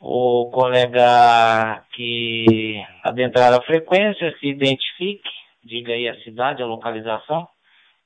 [0.00, 5.28] O colega que adentrar a frequência se identifique,
[5.62, 7.46] diga aí a cidade, a localização.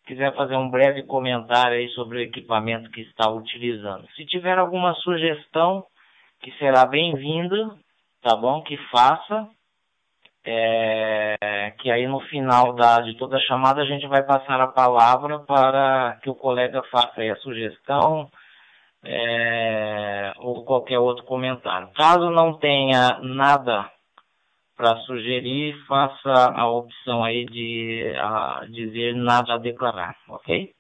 [0.07, 4.07] Quiser fazer um breve comentário aí sobre o equipamento que está utilizando.
[4.17, 5.85] Se tiver alguma sugestão,
[6.43, 7.75] que será bem-vinda,
[8.21, 8.61] tá bom?
[8.63, 9.49] Que faça
[10.45, 14.69] é, que aí no final da, de toda a chamada a gente vai passar a
[14.69, 18.29] palavra para que o colega faça a sugestão
[19.05, 21.89] é, ou qualquer outro comentário.
[21.95, 23.91] Caso não tenha nada
[24.77, 30.73] para sugerir, faça a opção aí de a, dizer nada a declarar, ok?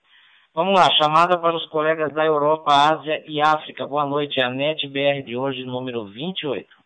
[0.52, 3.86] Vamos lá, chamada para os colegas da Europa, Ásia e África.
[3.86, 6.83] Boa noite, a NetBR de hoje, número 28.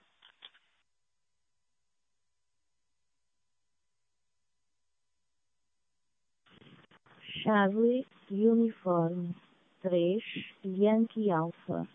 [7.49, 9.35] Charlie Uniforme
[9.81, 10.23] 3
[10.63, 11.89] Yankee Alpha.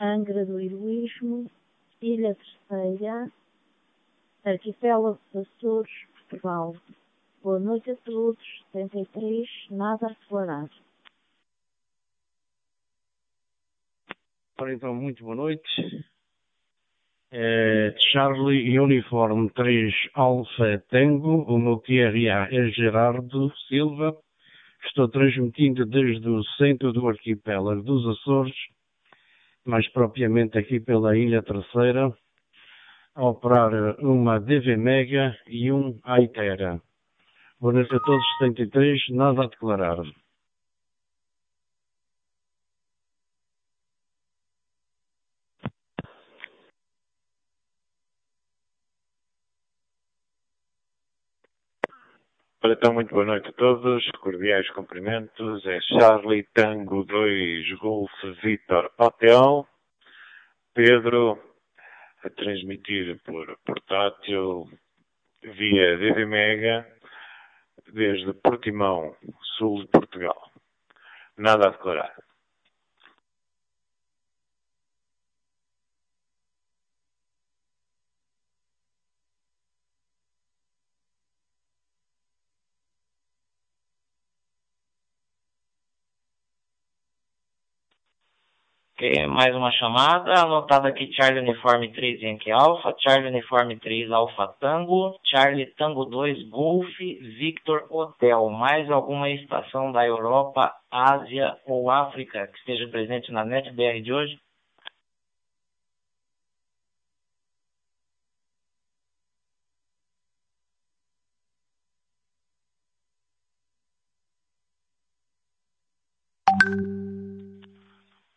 [0.00, 1.50] Angra do Heroísmo
[2.00, 2.34] Ilha
[2.66, 3.30] Terceira
[4.42, 6.74] Arquipélago dos Açores Portugal.
[7.42, 8.42] Boa noite a todos
[8.72, 10.70] 73 Nada a declarar.
[14.58, 16.13] Então, muito boa noite.
[17.36, 24.16] É, Charlie Uniforme 3 Alfa Tango, o meu QRA é Gerardo Silva.
[24.86, 28.54] Estou transmitindo desde o centro do arquipélago dos Açores,
[29.64, 32.16] mais propriamente aqui pela Ilha Terceira,
[33.16, 36.80] a operar uma DV Mega e um Aitera.
[37.58, 39.96] Boa noite a todos, 73, nada a declarar.
[52.66, 55.66] Então, muito boa noite a todos, cordiais cumprimentos.
[55.66, 58.10] É Charlie Tango 2 Golf
[58.42, 59.68] Victor Hotel.
[60.72, 61.38] Pedro,
[62.24, 64.66] a transmitir por portátil
[65.42, 66.88] via DV Mega
[67.92, 69.14] desde Portimão,
[69.58, 70.50] sul de Portugal.
[71.36, 72.14] Nada a declarar.
[89.04, 94.48] Ok, mais uma chamada, anotado aqui Charlie Uniforme 3 Yankee Alpha, Charlie Uniforme 3 Alpha
[94.58, 96.88] Tango, Charlie Tango 2 Golf,
[97.38, 98.48] Victor Hotel.
[98.48, 104.38] Mais alguma estação da Europa, Ásia ou África que esteja presente na NetBR de hoje?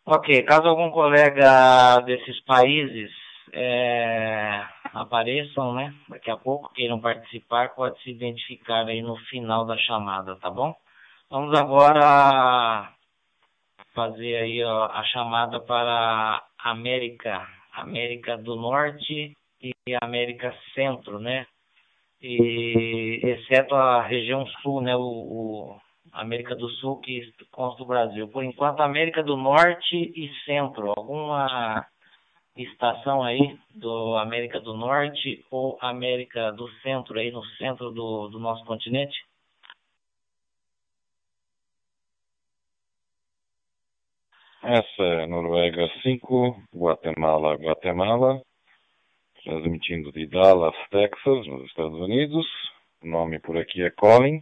[0.09, 3.11] Ok, caso algum colega desses países
[3.51, 4.63] é,
[4.93, 10.37] apareçam, né, daqui a pouco, queiram participar, pode se identificar aí no final da chamada,
[10.37, 10.73] tá bom?
[11.29, 12.89] Vamos agora
[13.93, 21.45] fazer aí ó, a chamada para América, América do Norte e América Centro, né?
[22.21, 25.81] E exceto a região sul, né, o, o
[26.17, 28.27] América do Sul que consta do Brasil.
[28.27, 30.93] Por enquanto, América do Norte e Centro.
[30.97, 31.85] Alguma
[32.55, 38.39] estação aí do América do Norte ou América do Centro, aí no centro do, do
[38.39, 39.15] nosso continente?
[44.63, 48.41] Essa é Noruega 5, Guatemala, Guatemala,
[49.43, 52.45] transmitindo de Dallas, Texas, nos Estados Unidos.
[53.01, 54.41] O nome por aqui é Colin.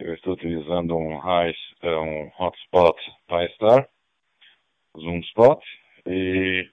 [0.00, 1.52] Eu estou utilizando um, high,
[1.82, 2.96] um hotspot
[3.26, 3.88] PyStar,
[4.96, 5.60] Zoom Spot,
[6.06, 6.68] e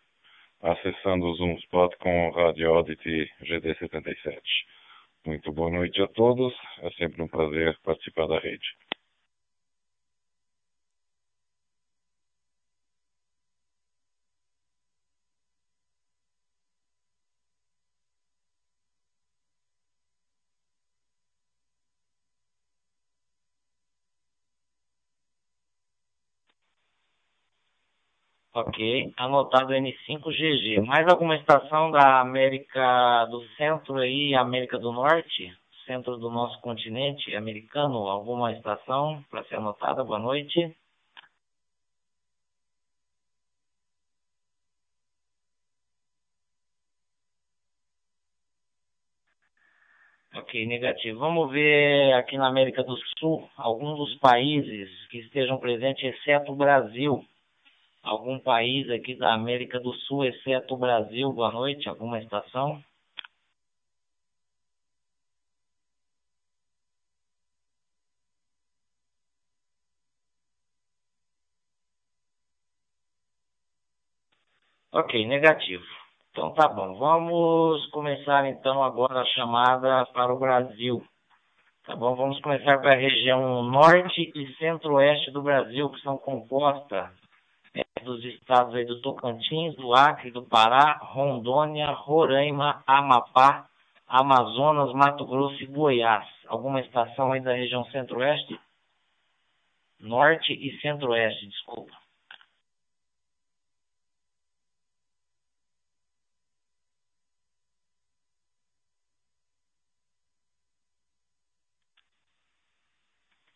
[0.61, 4.39] acessando o Zoom Spot com o Radio Audit GD77.
[5.25, 6.53] Muito boa noite a todos.
[6.83, 8.65] É sempre um prazer participar da rede.
[28.55, 30.79] Ok, anotado N5GG.
[30.85, 35.53] Mais alguma estação da América do Centro e América do Norte?
[35.85, 38.07] Centro do nosso continente americano?
[38.07, 40.05] Alguma estação para ser anotada?
[40.05, 40.73] Boa noite.
[50.33, 51.19] Ok, negativo.
[51.19, 56.55] Vamos ver aqui na América do Sul alguns dos países que estejam presentes, exceto o
[56.55, 57.21] Brasil
[58.05, 62.81] algum país aqui da América do Sul, exceto o Brasil, boa noite, alguma estação?
[74.91, 75.83] Ok, negativo.
[76.31, 81.03] Então tá bom, vamos começar então agora a chamada para o Brasil.
[81.85, 87.24] Tá bom, vamos começar para a região norte e centro-oeste do Brasil, que são compostas
[88.05, 93.67] dos estados aí do Tocantins, do Acre, do Pará, Rondônia, Roraima, Amapá,
[94.07, 96.27] Amazonas, Mato Grosso e Goiás.
[96.47, 98.59] Alguma estação aí da região centro-oeste?
[99.99, 102.04] Norte e centro-oeste, desculpa.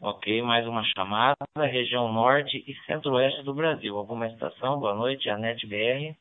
[0.02, 3.98] Ok, mais uma chamada, região norte e centro-oeste do Brasil.
[3.98, 4.80] Alguma estação?
[4.80, 6.16] Boa noite, Anete BR.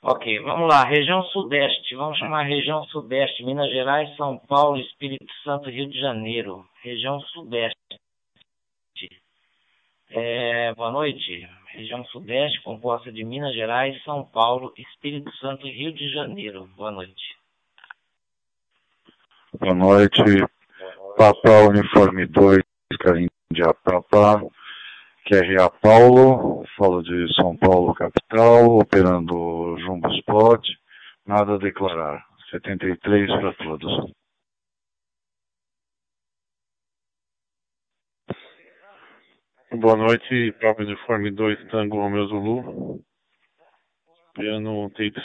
[0.00, 0.84] Ok, vamos lá.
[0.84, 1.96] Região Sudeste.
[1.96, 3.44] Vamos chamar região Sudeste.
[3.44, 6.64] Minas Gerais, São Paulo, Espírito Santo, Rio de Janeiro.
[6.82, 7.76] Região Sudeste.
[10.10, 11.48] É, boa noite.
[11.72, 16.68] Região Sudeste, composta de Minas Gerais, São Paulo, Espírito Santo e Rio de Janeiro.
[16.76, 17.36] Boa noite.
[19.60, 20.22] Boa noite.
[21.16, 22.62] Papa Uniforme 2,
[23.00, 23.28] Carinho
[25.28, 30.66] QRA Paulo, falo de São Paulo, capital, operando Jumbo Spot,
[31.26, 32.26] nada a declarar.
[32.50, 34.10] 73 para todos.
[39.70, 43.04] Boa noite, próprio uniforme 2, Tango Romeo Zulu.
[44.32, 45.18] Piano TYT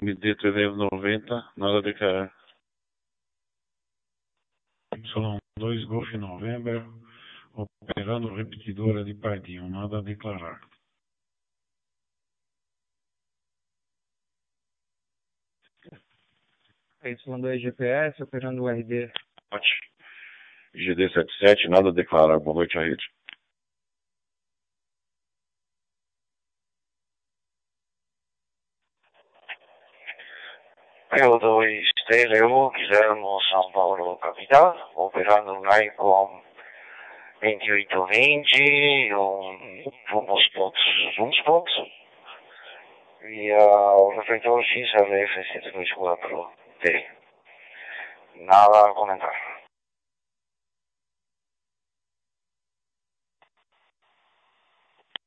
[0.00, 2.32] MD 390, nada a declarar.
[4.94, 6.82] Y2 Golf November,
[7.54, 10.60] operando repetidora de Pardinho, nada a declarar.
[17.02, 19.12] Y2 GPS, operando o RD.
[20.74, 22.38] GD77, nada a declarar.
[22.40, 23.04] Boa noite, a rede.
[31.16, 36.42] Eu 2 TLU, Guilhermo São Paulo, capital, operando um ICOM
[37.44, 40.80] 2820, um Vamos Pontos,
[41.18, 41.72] Vamos Pontos,
[43.22, 47.06] e uh, o refletor XRF 724T.
[48.36, 49.32] Nada a comentar.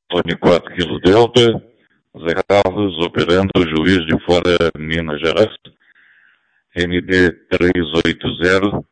[0.09, 1.63] Tony 4 Kilo Delta,
[2.17, 5.55] Zé Carlos, operando Juiz de Fora, Minas Gerais,
[6.75, 8.83] MD 380,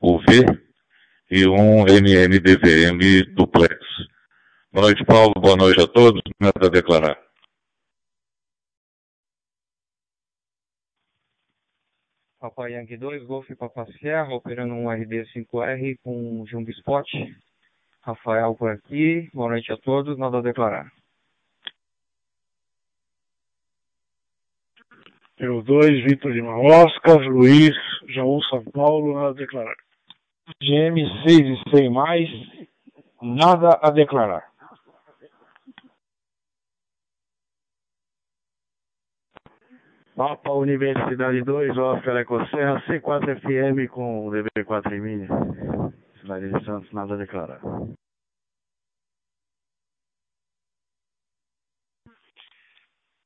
[0.00, 0.67] UV
[1.30, 3.76] e um MMDVM duplex.
[4.72, 5.34] Boa noite, Paulo.
[5.38, 6.22] Boa noite a todos.
[6.40, 7.18] Nada a declarar.
[12.40, 17.04] Papai Yankee 2, Golf Papa Sierra, operando um RD5R com Jumbo Spot.
[18.00, 20.90] Rafael por aqui, boa noite a todos, nada a declarar.
[25.36, 27.74] Eu 2, Vitor Lima Oscar, Luiz,
[28.08, 29.76] Jaú São Paulo, nada a declarar.
[30.62, 32.28] GM 6 e 100 mais,
[33.20, 34.48] nada a declarar.
[40.16, 45.28] Papa Universidade 2, Oscar Ecoserra, C4 FM com DB4 em mim.
[46.20, 47.60] Cidade de Santos, nada a declarar.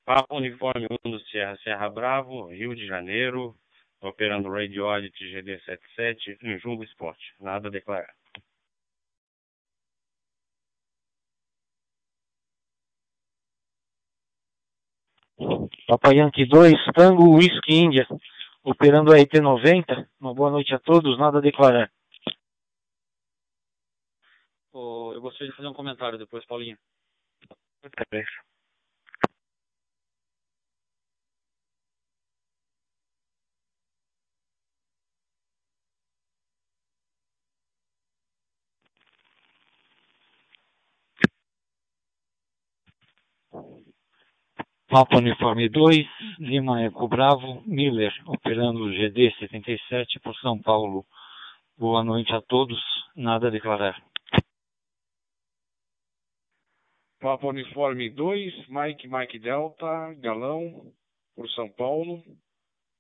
[0.05, 3.57] Papa Uniforme 1 do Serra Serra Bravo, Rio de Janeiro,
[4.03, 7.19] operando Radio Audit GD77 em Jumbo Sport.
[7.41, 8.13] Nada a declarar.
[15.87, 18.07] Papai Yankee 2, Tango Whisky India,
[18.63, 20.09] operando a RT90.
[20.21, 21.91] Uma boa noite a todos, nada a declarar.
[24.73, 26.79] Oh, eu gostaria de fazer um comentário depois, Paulinho.
[27.83, 28.25] Tá bem.
[44.93, 46.07] Papa Uniforme 2,
[46.39, 51.07] Lima Eco Bravo, Miller, operando GD 77 por São Paulo.
[51.79, 52.79] Boa noite a todos,
[53.17, 53.99] nada a declarar.
[57.19, 60.93] Papa Uniforme 2, Mike Mike Delta, Galão,
[61.35, 62.23] por São Paulo,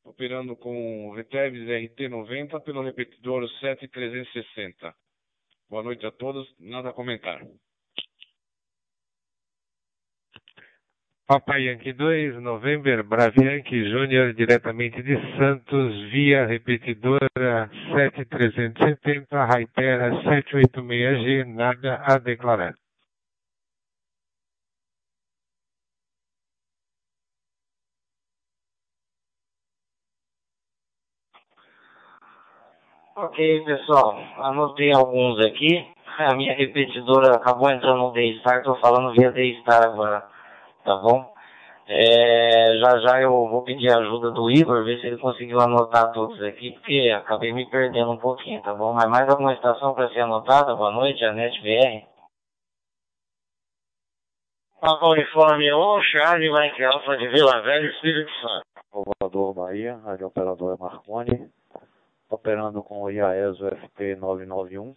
[0.03, 4.95] operando com Reteves RT90 pelo repetidor 7360.
[5.69, 7.47] Boa noite a todos, nada a comentar.
[11.33, 22.03] Papai Yankee 2, November, Bravianque Júnior, diretamente de Santos, via repetidora 7370, Raitera 786G, nada
[22.05, 22.75] a declarar.
[33.17, 35.83] Ok, pessoal, anotei alguns aqui.
[36.19, 40.31] A minha repetidora acabou entrando no Daystar, estou falando via Daystar agora,
[40.85, 41.33] tá bom?
[41.87, 46.13] É, já já eu vou pedir a ajuda do Igor, ver se ele conseguiu anotar
[46.13, 48.93] todos aqui, porque acabei me perdendo um pouquinho, tá bom?
[48.93, 50.75] Mas mais alguma estação para ser anotada?
[50.75, 52.07] Boa noite, Anete BR.
[54.81, 58.63] Papa Uniforme 1, Charlie Mike Alpha de Vila Velha, Espírito Santo.
[58.91, 61.51] Povoador Bahia, rádio operador é Marconi,
[62.29, 64.95] operando com o IAESO FT991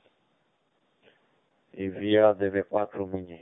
[1.74, 3.42] e via DV4 Mini.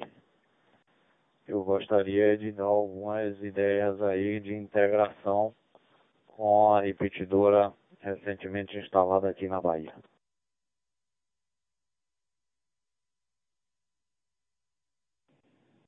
[1.46, 5.54] Eu gostaria de dar algumas ideias aí de integração
[6.26, 9.94] com a repetidora recentemente instalada aqui na Bahia.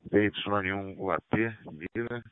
[0.10, 1.34] PY1 UAP,
[1.96, 2.24] Mira,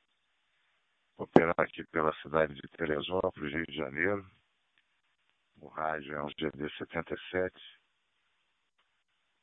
[1.18, 4.26] operar aqui pela cidade de Teresópolis, Rio de Janeiro.
[5.60, 7.52] O rádio é um GD77.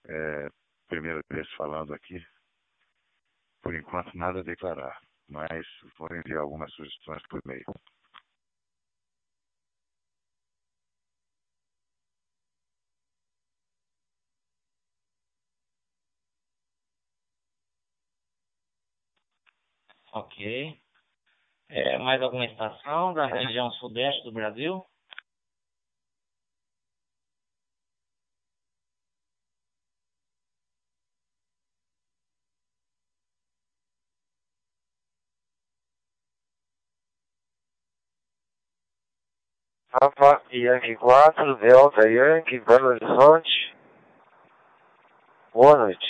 [0.07, 0.49] É,
[0.87, 2.25] primeira vez falando aqui.
[3.63, 4.99] Por enquanto, nada a declarar,
[5.29, 5.67] mas
[5.99, 7.65] vou enviar algumas sugestões por e-mail.
[20.13, 20.81] Ok.
[21.69, 24.85] É, mais alguma estação da região sudeste do Brasil?
[40.01, 43.51] Papa Yankee 4, Delta Yankee, Belo Horizonte.
[45.53, 46.01] Boa noite.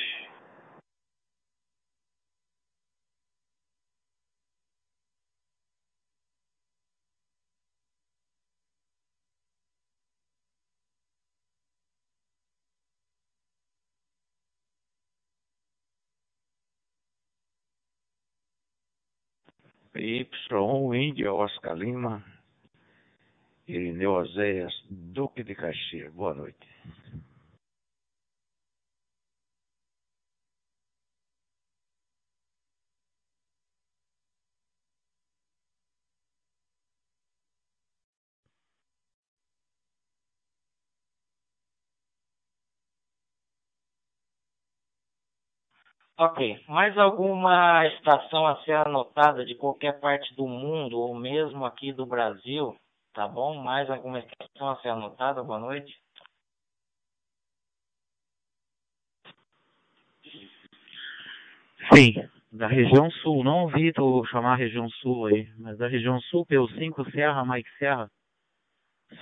[19.97, 22.23] Y1 Índia, Oscar Lima,
[23.70, 26.12] Irineu Oséias, Duque de Caxias.
[26.12, 26.58] Boa noite.
[46.18, 46.64] Ok.
[46.68, 52.04] Mais alguma estação a ser anotada de qualquer parte do mundo, ou mesmo aqui do
[52.04, 52.76] Brasil,
[53.20, 53.62] tá bom?
[53.62, 55.42] Mais alguma estação a ser anotada?
[55.44, 55.94] Boa noite.
[61.92, 62.14] Sim,
[62.50, 63.44] da região sul.
[63.44, 67.68] Não ouvi tu chamar região sul aí, mas da região sul, pelo 5 Serra, Mike
[67.78, 68.10] Serra,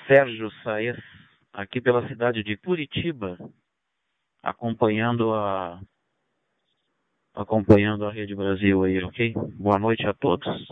[0.06, 0.96] Sérgio Saez,
[1.52, 3.36] aqui pela cidade de Curitiba,
[4.40, 5.80] acompanhando a
[7.34, 9.34] acompanhando a Rede Brasil aí, ok?
[9.58, 10.68] Boa noite a todos.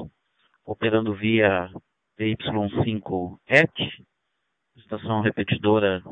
[0.64, 1.72] Operando via
[2.18, 3.72] PY5 ET,
[4.76, 6.02] estação repetidora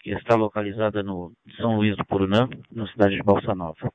[0.00, 3.92] que está localizada no São Luís do Purunã, na cidade de Balsa Nova.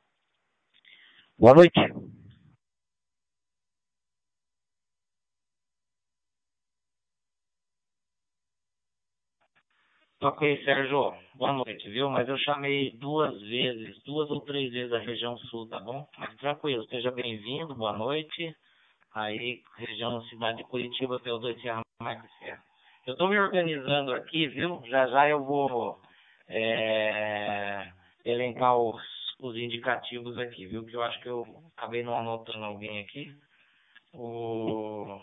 [1.38, 1.80] Boa noite.
[10.22, 11.14] Ok, Sérgio.
[11.36, 12.10] Boa noite, viu?
[12.10, 16.08] Mas eu chamei duas vezes, duas ou três vezes a região sul, tá bom?
[16.18, 18.56] Mas tranquilo, seja bem-vindo, boa noite.
[19.14, 22.64] Aí, região cidade de Curitiba, pelo 2 Serra Marques Serra.
[23.06, 24.82] Eu estou me organizando aqui, viu?
[24.88, 26.02] Já já eu vou
[26.48, 27.92] é,
[28.26, 29.02] elencar os,
[29.40, 30.86] os indicativos aqui, viu?
[30.86, 31.46] Que eu acho que eu
[31.78, 33.36] acabei não anotando alguém aqui.
[34.14, 35.22] O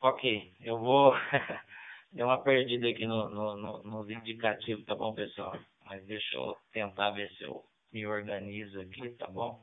[0.00, 1.14] Ok, eu vou.
[2.14, 5.58] Deu uma perdida aqui no, no, no, nos indicativos, tá bom, pessoal?
[5.84, 9.60] Mas deixa eu tentar ver se eu me organizo aqui, tá bom?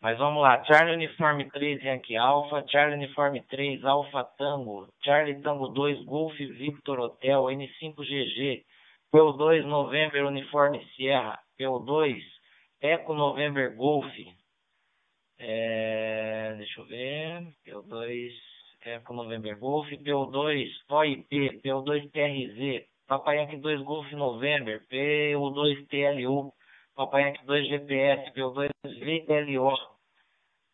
[0.00, 0.64] Mas vamos lá.
[0.64, 2.66] Charlie Uniforme 3, Yankee Alpha.
[2.66, 4.92] Charlie Uniforme 3, Alpha Tango.
[5.04, 7.44] Charlie Tango 2, Golf Victor Hotel.
[7.44, 8.64] N5GG.
[9.14, 11.38] PO2, November Uniforme Sierra.
[11.56, 12.20] PO2,
[12.80, 14.12] Eco November Golf.
[15.38, 17.46] É, deixa eu ver.
[17.64, 18.51] PO2
[18.84, 26.52] é, com November Golf, PO2 OIP, PO2 TRZ, Papai Yankee 2 Golf November, PO2 TLU,
[26.94, 29.76] Papai Yankee 2 GPS, PO2 VLO,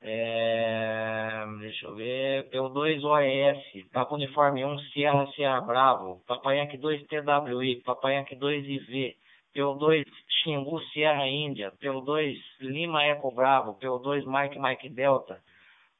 [0.00, 7.04] é, deixa eu ver, PO2 OES, Papa Uniforme 1 Sierra Sierra Bravo, Papai Yankee 2
[7.06, 9.16] TWI, Papai Yankee 2 IV,
[9.54, 10.04] PO2
[10.42, 15.40] Xingu Sierra Índia, PO2 Lima Eco Bravo, PO2 Mike Mike Delta,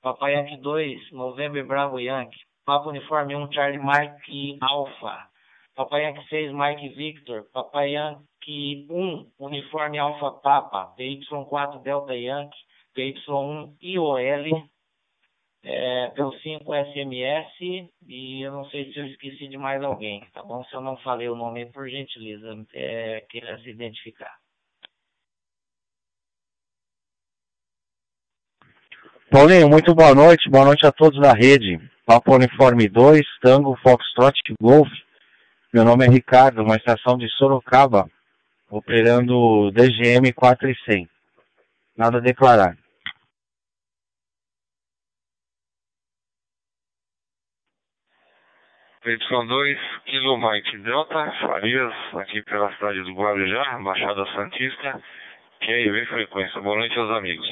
[0.03, 2.39] Papai Yankee 2, November Bravo Yankee.
[2.65, 5.29] Papa Uniforme 1, Charlie Mike Alpha.
[5.77, 7.45] Papai Yankee 6, Mike Victor.
[7.53, 10.95] Papai Yankee 1, Uniforme Alpha Papa.
[10.99, 12.59] PY4 Delta Yankee.
[12.97, 14.69] PY1 IOL.
[15.65, 17.91] É, pelo 5 SMS.
[18.07, 20.63] E eu não sei se eu esqueci de mais alguém, tá bom?
[20.65, 24.37] Se eu não falei o nome, por gentileza, é, queira se identificar.
[29.31, 30.49] Paulinho, muito boa noite.
[30.49, 31.79] Boa noite a todos da rede.
[32.07, 34.88] Papo Uniforme 2, Tango, Foxtrot, Golf.
[35.71, 38.09] Meu nome é Ricardo, uma estação de Sorocaba,
[38.71, 41.12] operando DGM 400.
[41.95, 42.75] Nada a declarar.
[49.05, 55.03] Y2, Kilo Mike Delta, Farias, aqui pela cidade do Guarujá, Baixada Santista.
[55.61, 56.62] Aí vem frequência.
[56.62, 57.47] Boa noite aos amigos.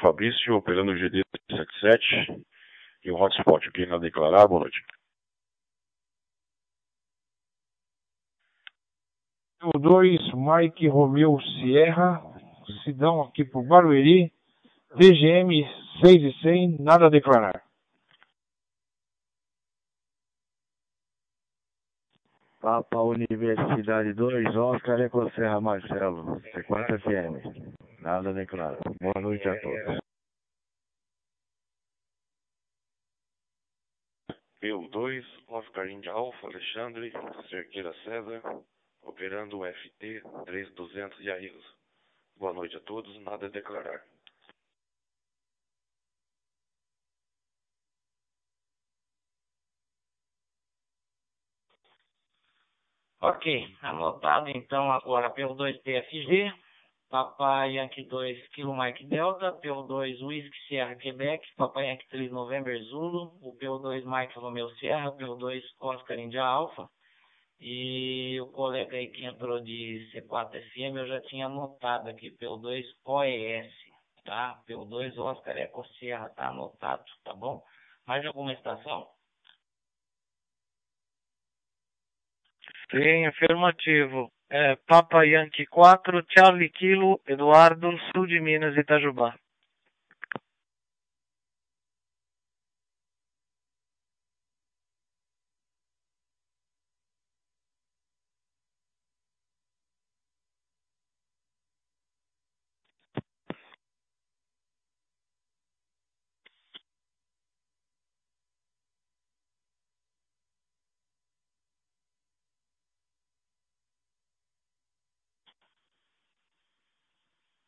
[0.00, 2.44] Fabrício, operando o GD77
[3.04, 4.46] e o hotspot aqui na declarar.
[4.46, 4.82] Boa noite.
[9.62, 12.22] O 2, Mike Romeu Sierra,
[12.84, 14.32] Sidão aqui por Barueri,
[14.96, 15.64] DGM
[16.00, 17.64] 6 e 100, nada a declarar.
[22.60, 27.85] Papa Universidade 2, Oscar Ecoserra Marcelo, C4 FM.
[28.06, 28.78] Nada a declarar.
[29.00, 29.98] Boa noite a todos.
[34.62, 37.12] PU2, Oscar India Alfa, Alexandre,
[37.50, 38.42] Cerqueira César,
[39.02, 41.76] operando o FT 3200 e Ailus.
[42.36, 44.04] Boa noite a todos, nada a declarar.
[53.20, 56.65] Ok, anotado então agora pelo 2TFG,
[57.08, 63.38] Papai Yankee 2 Kilo Mike Delta, PO2 Whisky Sierra Quebec, Papai Yankee 3 November Zulu,
[63.42, 66.88] o PO2 Mike Romeo Sierra, PO2 Oscar India Alpha.
[67.60, 72.84] E o colega aí que entrou de C4 FM eu já tinha anotado aqui, PO2
[73.04, 73.72] OES,
[74.24, 74.60] tá?
[74.68, 77.62] PO2 Oscar Eco Sierra, tá anotado, tá bom?
[78.06, 79.08] Mais alguma estação?
[82.90, 84.30] Sim, afirmativo.
[84.48, 89.34] É, Papa Yankee 4, Charlie Kilo, Eduardo, Sul de Minas, Itajubá.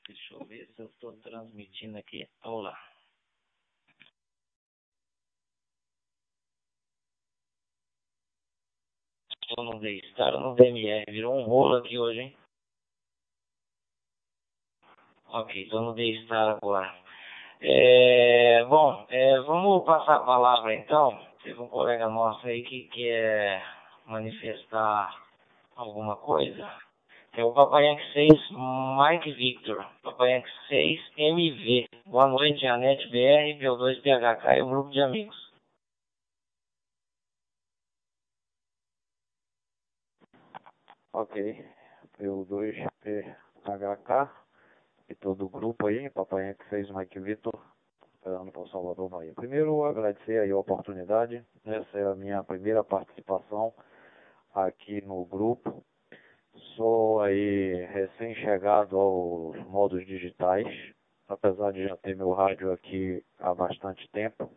[0.08, 2.26] Deixa eu ver se eu estou transmitindo aqui.
[2.42, 2.74] Olá.
[9.54, 11.04] Eu não dei estar no DMR.
[11.12, 12.36] Virou um rolo aqui hoje, hein?
[15.28, 16.90] Ok, então não dei estar agora.
[17.60, 21.22] É, bom, é, vamos passar a palavra então.
[21.42, 23.62] Teve um colega nosso aí que quer
[24.06, 25.22] manifestar
[25.76, 26.66] alguma coisa.
[27.38, 29.86] É o Papai Yankee 6, Mike Victor.
[30.02, 31.86] Papai Yankee 6, MV.
[32.04, 35.52] Boa noite, Anete BR, P2PHK e o grupo de amigos.
[41.12, 41.64] Ok.
[42.18, 44.30] P2PHK
[45.08, 47.54] e todo o grupo aí, Papai Yankee 6, Mike Victor,
[48.16, 49.32] esperando para o Salvador, Bahia.
[49.36, 51.46] Primeiro, agradecer aí a oportunidade.
[51.64, 53.72] Essa é a minha primeira participação
[54.52, 55.84] aqui no grupo.
[56.76, 60.66] Sou aí recém-chegado aos modos digitais,
[61.28, 64.50] apesar de já ter meu rádio aqui há bastante tempo,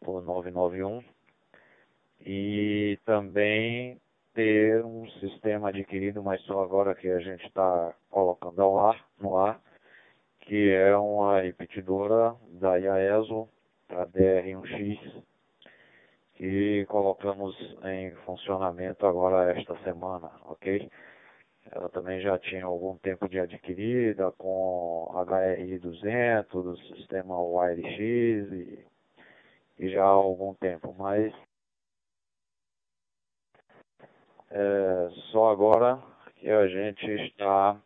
[0.00, 1.04] por 991,
[2.20, 4.00] e também
[4.34, 9.36] ter um sistema adquirido, mas só agora que a gente está colocando ao ar, no
[9.36, 9.60] ar,
[10.40, 13.48] que é uma repetidora da IAESO,
[13.88, 15.22] a DR1X,
[16.44, 20.90] que colocamos em funcionamento agora esta semana, ok?
[21.72, 28.86] Ela também já tinha algum tempo de adquirida com HRI 200 do sistema WireX e,
[29.78, 31.32] e já há algum tempo, mas
[34.50, 35.98] é só agora
[36.36, 37.80] que a gente está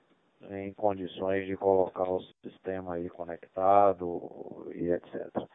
[0.50, 5.48] em condições de colocar o sistema aí conectado e etc.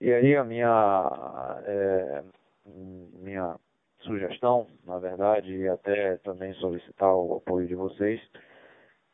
[0.00, 2.22] E aí a minha, é,
[2.64, 3.56] minha
[4.00, 8.18] sugestão, na verdade, e até também solicitar o apoio de vocês,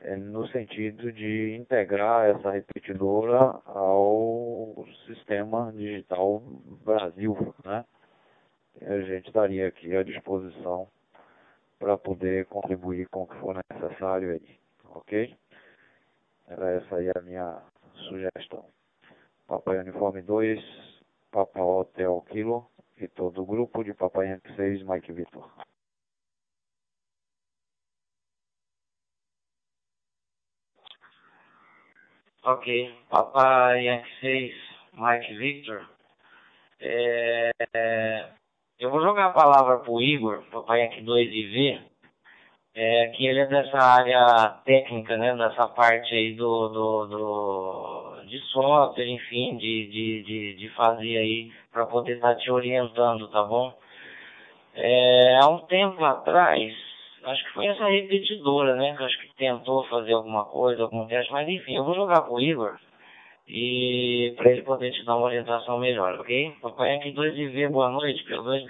[0.00, 6.40] é no sentido de integrar essa repetidora ao sistema digital
[6.84, 7.84] Brasil, né?
[8.82, 10.86] A gente estaria aqui à disposição
[11.80, 15.36] para poder contribuir com o que for necessário aí, ok?
[16.46, 17.60] Era essa aí a minha
[18.08, 18.75] sugestão.
[19.46, 20.60] Papai Uniforme 2,
[21.30, 25.50] Papa Hotel Kilo e todo o grupo de Papai Yankee 6, Mike Vitor.
[32.42, 34.54] Ok, Papai Yankee 6,
[34.94, 35.88] Mike Victor.
[36.80, 37.50] É,
[38.78, 41.80] eu vou jogar a palavra pro Igor, Papai Yankee 2 IV,
[42.74, 48.38] é, que ele é dessa área técnica, né, dessa parte aí do, do, do de
[48.46, 53.42] software, enfim, de, de, de, de fazer aí para poder estar tá te orientando, tá
[53.42, 53.72] bom?
[54.74, 56.74] É, há um tempo atrás,
[57.24, 58.94] acho que foi essa repetidora, né?
[58.96, 62.40] Que acho que tentou fazer alguma coisa, algum teste, mas enfim, eu vou jogar pro
[62.40, 62.78] Igor
[63.48, 66.52] e para ele poder te dar uma orientação melhor, ok?
[66.60, 68.64] Papai aqui 2 de V, boa noite, pelo 2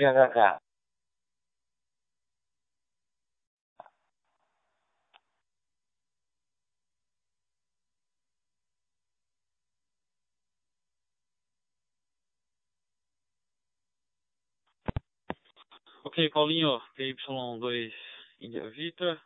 [16.17, 17.93] Ok, Paulinho, TY2
[18.41, 19.21] India Vita.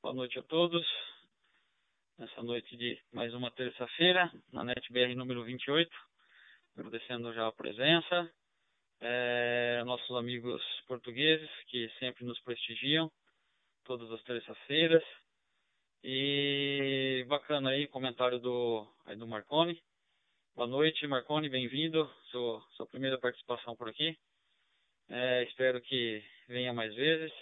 [0.00, 0.86] Boa noite a todos.
[2.16, 5.90] Nessa noite de mais uma terça-feira, na NetBR número 28.
[6.76, 8.32] Agradecendo já a presença.
[9.00, 13.10] É, nossos amigos portugueses que sempre nos prestigiam,
[13.82, 15.02] todas as terças-feiras.
[16.04, 19.82] E bacana aí, comentário do, aí do Marconi.
[20.54, 22.08] Boa noite, Marconi, bem-vindo.
[22.30, 24.16] Sua, sua primeira participação por aqui.
[25.08, 27.32] É, espero que venha mais vezes.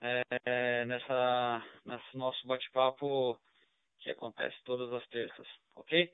[0.00, 3.38] É, nessa, nesse nosso bate-papo
[4.00, 6.12] que acontece todas as terças, ok?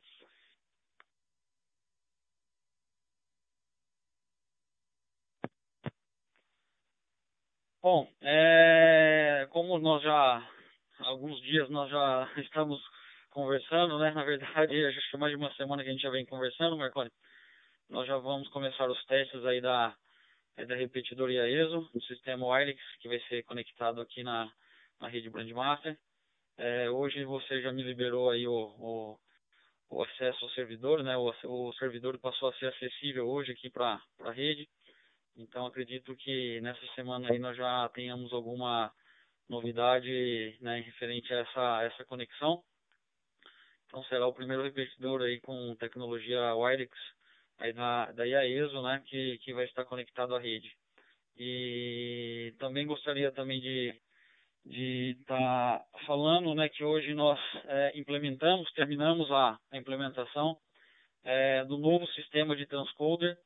[7.83, 10.49] Bom, é, como nós já
[11.01, 12.81] alguns dias nós já estamos
[13.31, 14.13] conversando, né?
[14.13, 17.11] Na verdade, acho que mais de uma semana que a gente já vem conversando, Marconi.
[17.91, 19.95] Nós já vamos começar os testes aí da
[20.57, 24.51] é da repetidora ESO, um sistema wireless que vai ser conectado aqui na,
[25.01, 25.99] na rede Brandmaster.
[26.59, 29.19] É, hoje você já me liberou aí o, o,
[29.91, 31.17] o acesso ao servidor, né?
[31.17, 34.69] O, o, servidor passou a ser acessível hoje aqui para a rede.
[35.37, 38.93] Então acredito que nessa semana aí nós já tenhamos alguma
[39.49, 42.63] novidade né, referente a essa, essa conexão.
[43.87, 46.93] Então será o primeiro repetidor aí com tecnologia wireless
[47.63, 50.71] aí da, da IAESO, né, que, que vai estar conectado à rede.
[51.37, 53.95] E também gostaria também de,
[54.67, 55.39] de estar
[55.79, 60.59] tá falando, né, que hoje nós é, implementamos, terminamos a, a implementação
[61.25, 63.39] é, do novo sistema de transcoder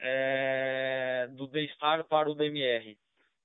[0.00, 2.96] é, do D-Star para o DMR.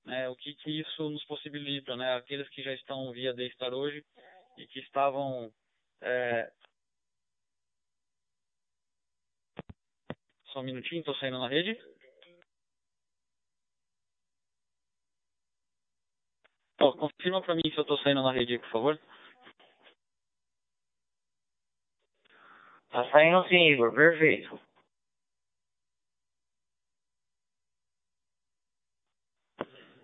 [0.06, 4.02] Né, o que, que isso nos possibilita, né, aqueles que já estão via D-Star hoje
[4.56, 5.52] e que estavam
[6.02, 6.50] é...
[10.54, 11.76] Só um minutinho, estou saindo na rede.
[16.78, 19.00] Confirma para mim se eu estou saindo na rede, por favor.
[22.90, 23.92] Tá saindo sim, Igor.
[23.92, 24.60] Perfeito.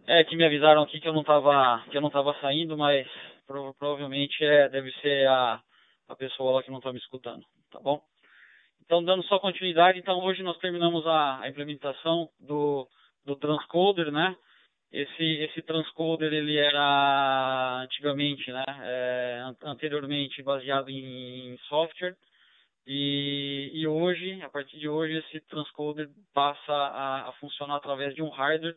[0.09, 3.07] É que me avisaram aqui que eu não estava que eu não tava saindo, mas
[3.47, 5.63] prova provavelmente é, deve ser a,
[6.09, 8.03] a pessoa lá que não está me escutando, tá bom?
[8.85, 12.89] Então, dando só continuidade, então hoje nós terminamos a, a implementação do,
[13.25, 14.37] do transcoder, né?
[14.93, 18.65] Esse, esse transcoder, ele era antigamente, né?
[18.83, 22.17] É, anteriormente baseado em, software,
[22.87, 28.23] e, e, hoje, a partir de hoje, esse transcoder passa a, a funcionar através de
[28.23, 28.75] um hardware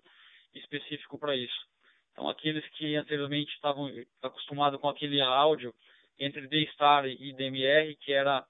[0.53, 1.65] específico para isso.
[2.11, 3.89] Então, aqueles que anteriormente estavam
[4.21, 5.73] acostumados com aquele áudio
[6.19, 8.45] entre D-Star e DMR, que era,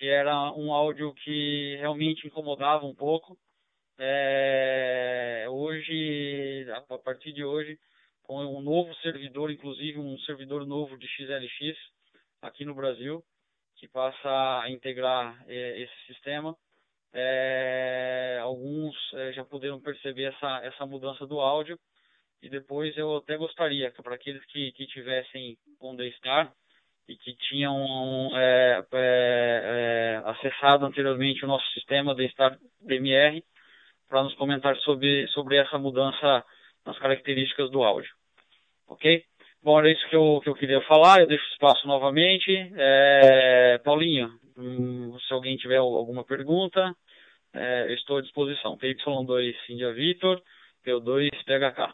[0.00, 3.36] que era um áudio que realmente incomodava um pouco,
[3.98, 7.78] é, hoje, a partir de hoje,
[8.22, 11.76] com um novo servidor, inclusive um servidor novo de XLX
[12.40, 13.22] aqui no Brasil,
[13.76, 16.56] que passa a integrar é, esse sistema,
[17.12, 21.78] é, alguns é, já puderam perceber essa, essa mudança do áudio.
[22.40, 26.50] E depois eu até gostaria para aqueles que, que tivessem com Daystar
[27.10, 33.42] e que tinham é, é, é, acessado anteriormente o nosso sistema Daystar DMR
[34.08, 36.44] para nos comentar sobre, sobre essa mudança
[36.86, 38.10] nas características do áudio.
[38.86, 39.24] Ok?
[39.60, 41.20] Bom, era isso que eu, que eu queria falar.
[41.20, 42.50] Eu deixo espaço novamente.
[42.76, 46.94] É, Paulinho, hum, se alguém tiver alguma pergunta,
[47.52, 48.78] é, estou à disposição.
[48.78, 50.40] PY2 India Vitor,
[50.86, 51.92] P2 PHK.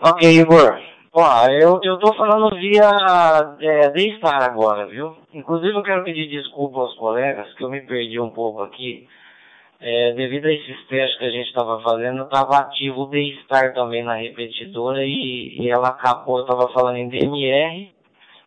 [0.00, 0.78] Ok, Igor.
[1.12, 2.88] Ó, eu, eu tô falando via
[3.60, 5.16] é, D-Star agora, viu?
[5.34, 9.08] Inclusive eu quero pedir desculpa aos colegas que eu me perdi um pouco aqui.
[9.80, 14.04] É, devido a esses testes que a gente estava fazendo, estava ativo o D-Star também
[14.04, 17.92] na repetidora e, e ela acabou, eu estava falando em DMR,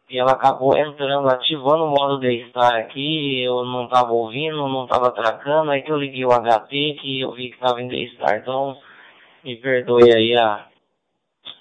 [0.10, 5.12] e ela acabou entrando, ativando o modo D-Star aqui, eu não estava ouvindo, não estava
[5.12, 8.78] tracando, aí que eu liguei o HT que eu vi que estava em D-Star, então
[9.44, 10.66] me perdoe aí a,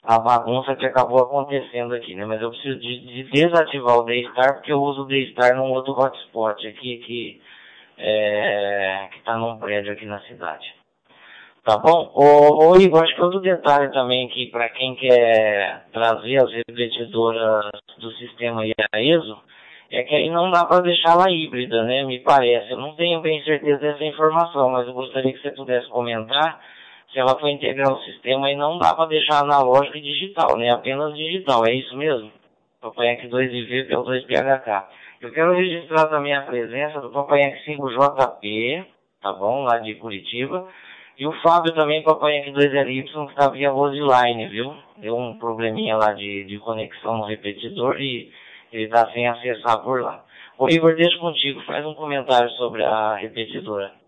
[0.02, 2.24] a bagunça que acabou acontecendo aqui, né?
[2.24, 5.92] Mas eu preciso de, de desativar o Daystar porque eu uso o Daystar num outro
[5.92, 7.40] hotspot aqui que
[7.98, 10.74] é, que está num prédio aqui na cidade.
[11.62, 12.10] Tá bom?
[12.14, 17.66] Ô, ô Igor, acho que outro detalhe também que para quem quer trazer as repetidoras
[17.98, 19.38] do sistema IAESO
[19.90, 22.04] é que aí não dá para deixar ela híbrida, né?
[22.04, 22.70] Me parece.
[22.70, 26.60] Eu não tenho bem certeza dessa informação, mas eu gostaria que você pudesse comentar
[27.18, 30.70] ela for integrar o sistema e não dá para deixar analógico e digital, né?
[30.70, 32.30] Apenas digital, é isso mesmo?
[32.80, 34.88] Papai X2 IV pelo 2 PHK.
[35.20, 38.86] Eu quero registrar também a presença do Papai X5JP,
[39.20, 39.64] tá bom?
[39.64, 40.66] Lá de Curitiba.
[41.18, 44.74] E o Fábio também, Papai X2LY, que está via Roseline, viu?
[44.96, 48.32] Deu um probleminha lá de, de conexão no repetidor e
[48.72, 50.24] ele está sem acessar por lá.
[50.56, 53.99] Ô Igor, deixa contigo, faz um comentário sobre a repetidora.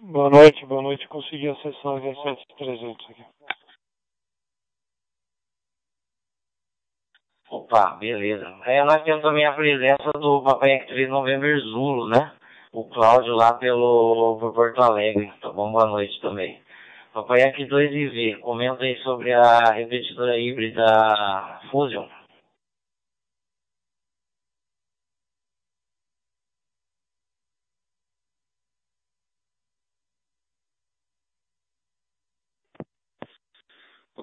[0.00, 1.06] Boa noite, boa noite.
[1.08, 3.24] Consegui acessar o V7300 aqui.
[7.48, 8.46] Opa, beleza.
[8.62, 12.32] Aí nós temos também a presença do Papai X3 November Zulu, né?
[12.72, 15.32] O Cláudio lá pelo por Porto Alegre.
[15.40, 16.60] Tá bom, boa noite também.
[17.12, 22.06] Papai X2IV, comenta aí sobre a repetidora híbrida Fusion.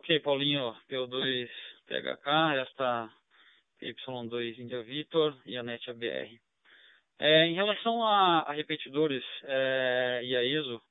[0.03, 1.47] Ok, Paulinho, P2
[1.87, 3.09] PHK, esta
[3.81, 6.41] Y2 India Victor e a NET ABR.
[7.17, 10.81] É, em relação a, a repetidores é, e a ISO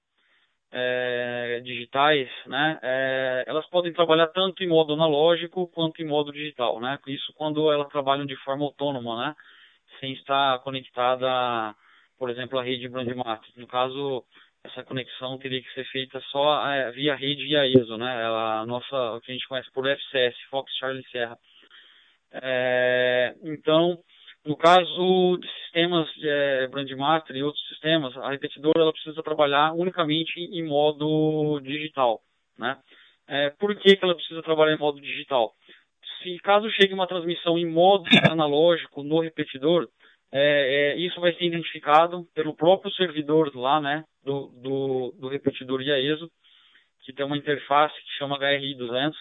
[0.71, 6.81] é, digitais, né, é, elas podem trabalhar tanto em modo analógico quanto em modo digital,
[6.81, 6.99] né?
[7.07, 9.37] Isso quando elas trabalham de forma autônoma, né?
[10.01, 11.77] Sem estar conectada,
[12.17, 13.43] por exemplo, à rede Brandmat.
[13.57, 14.25] No caso,
[14.65, 18.25] essa conexão teria que ser feita só é, via rede via ISO, né?
[18.25, 21.37] A nossa, o que a gente conhece por FCS, Fox Charlie Serra.
[22.33, 23.99] É, então,
[24.45, 30.41] No caso de sistemas é, Brandmaster e outros sistemas, a repetidora ela precisa trabalhar unicamente
[30.41, 32.21] em modo digital,
[32.59, 32.77] né?
[33.29, 35.53] É, por que, que ela precisa trabalhar em modo digital?
[36.23, 39.89] Se caso chegue uma transmissão em modo analógico no repetidor,
[40.33, 45.83] é, é, isso vai ser identificado pelo próprio servidor lá, né, do, do, do repetidor
[45.83, 46.29] IAESO,
[47.03, 49.13] que tem uma interface que chama HRI200,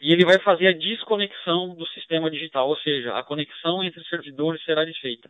[0.00, 4.62] e ele vai fazer a desconexão do sistema digital, ou seja, a conexão entre servidores
[4.64, 5.28] será desfeita.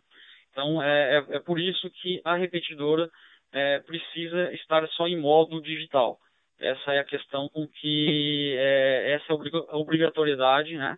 [0.51, 3.09] Então, é, é, é por isso que a repetidora
[3.53, 6.19] é, precisa estar só em modo digital.
[6.59, 10.97] Essa é a questão com que é, essa é obrigatoriedade, né?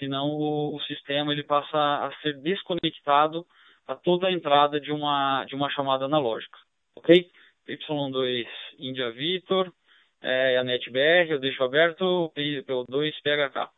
[0.00, 3.46] Senão o, o, sistema ele passa a ser desconectado
[3.86, 6.58] a toda a entrada de uma de uma chamada analógica,
[6.96, 7.30] ok?
[7.68, 8.46] Y2
[8.78, 9.70] India Victor,
[10.22, 13.70] é, a NetBR, eu deixo aberto, PO2 PHK.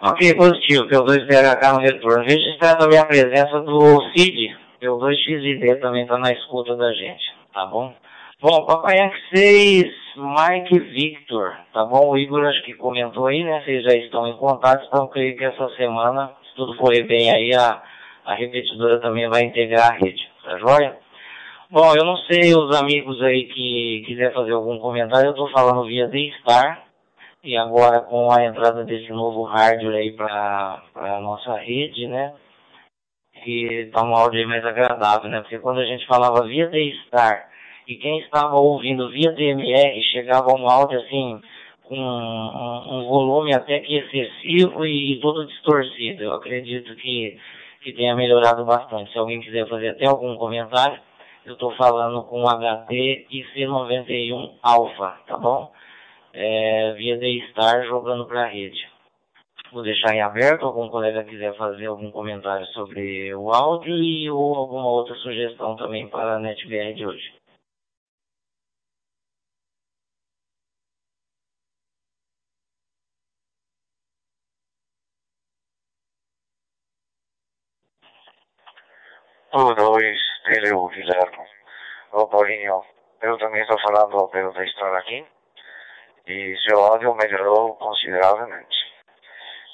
[0.00, 2.24] Ok, positivo, PO2 PHK no retorno.
[2.24, 7.94] Registrando a minha presença do CID, PO2XID também está na escuta da gente, tá bom?
[8.38, 12.10] Bom, Papai Yankee 6, Mike Victor, tá bom?
[12.10, 13.62] O Igor acho que comentou aí, né?
[13.64, 17.54] Vocês já estão em contato, então creio que essa semana, se tudo for bem aí,
[17.54, 17.82] a
[18.26, 20.98] a repetidora também vai integrar a rede, tá joia?
[21.70, 25.86] Bom, eu não sei os amigos aí que quiser fazer algum comentário, eu estou falando
[25.86, 26.84] via D-Star,
[27.42, 32.34] e agora com a entrada desse novo hardware aí para a nossa rede, né?
[33.42, 35.40] Que tá um áudio aí mais agradável, né?
[35.40, 37.55] Porque quando a gente falava via D-Star
[37.86, 41.40] e quem estava ouvindo via DMR chegava um áudio assim
[41.84, 46.24] com um, um, volume até que excessivo e, e todo distorcido.
[46.24, 47.38] Eu acredito que
[47.86, 49.12] que tenha melhorado bastante.
[49.12, 51.00] Se alguém quiser fazer até algum comentário,
[51.44, 55.70] eu estou falando com HD IC91 Alpha, tá bom?
[56.34, 58.88] É, via D-Star jogando para a rede.
[59.72, 64.56] Vou deixar em aberto, algum colega quiser fazer algum comentário sobre o áudio e ou
[64.56, 67.32] alguma outra sugestão também para a NetBR de hoje.
[79.58, 81.48] O dois, ele o Guilherme.
[82.12, 82.84] Ô Paulinho,
[83.22, 85.26] eu também estou falando pelo da história aqui.
[86.26, 88.76] E seu áudio melhorou consideravelmente.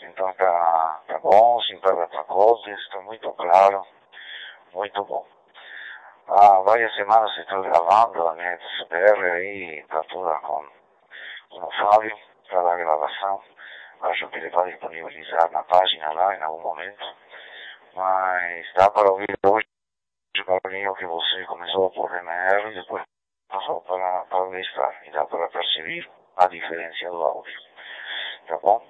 [0.03, 3.85] Então tá, tá bom, sem perda para coisas, está muito claro,
[4.73, 5.27] muito bom.
[6.29, 10.65] Há várias semanas estou gravando a minha CPR aí, tá toda com,
[11.51, 12.17] com o Fábio,
[12.49, 13.43] para a gravação.
[14.03, 17.05] Acho que ele vai disponibilizar na página lá em algum momento.
[17.95, 19.72] Mas dá para ouvir hoje
[20.35, 23.03] de caminho que você começou a pôr na R e depois
[23.49, 25.03] passou para, para listar.
[25.07, 27.61] E dá para perceber a diferença do áudio.
[28.47, 28.83] Tá bom?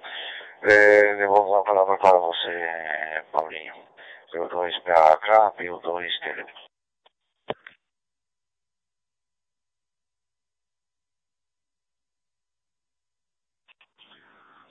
[0.63, 3.73] Eh, é, devolvo a palavra para você, Paulinho.
[4.31, 6.45] P2 PAK, P2 Tele.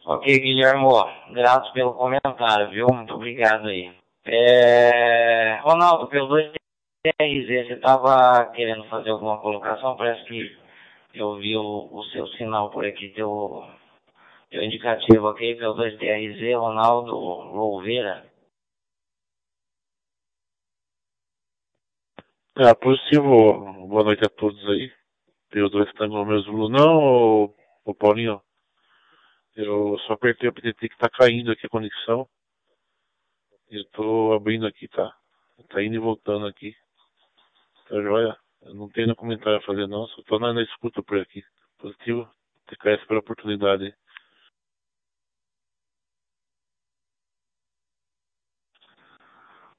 [0.04, 0.88] Ok, Guilherme,
[1.32, 2.88] grato pelo comentário, viu?
[2.88, 3.96] Muito obrigado aí.
[4.24, 5.60] É...
[5.62, 6.61] Ronaldo, P2
[7.04, 10.56] é, TRZ, estava querendo fazer alguma colocação, parece que
[11.14, 13.68] eu vi o, o seu sinal por aqui, teu,
[14.48, 18.24] teu indicativo aqui, pelo 2TRZ, Ronaldo Louveira.
[22.56, 24.92] É, é positivo, boa noite a todos aí.
[25.50, 28.40] Eu dois também no mesmo Lunão, não, O Paulinho.
[29.56, 32.28] Eu só apertei o PTT que tá caindo aqui a conexão.
[33.68, 35.12] Eu tô abrindo aqui, tá?
[35.68, 36.76] Tá indo e voltando aqui.
[37.92, 38.34] Tá joia?
[38.62, 41.42] Eu não tenho comentário a fazer não, só tô na, na escuta por aqui.
[41.78, 42.26] Positivo.
[42.66, 43.92] TKS pela oportunidade.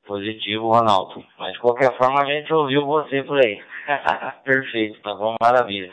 [0.06, 1.26] Positivo, Ronaldo.
[1.40, 3.60] Mas de qualquer forma a gente ouviu você por aí.
[4.46, 5.36] Perfeito, tá bom?
[5.42, 5.92] Maravilha.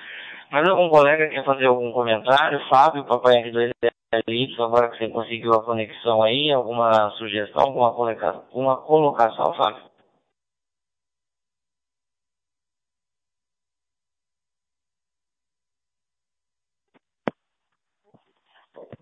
[0.51, 2.61] Mas algum colega quer fazer algum comentário?
[2.68, 3.71] Fábio, papai R2
[4.29, 9.89] isso, agora que você conseguiu a conexão aí, alguma sugestão, alguma colocação, uma colocação, Fábio?